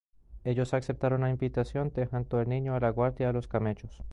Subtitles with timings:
[0.45, 4.01] Ellos aceptaron la invitación, dejando el niño a la guardia de los camellos.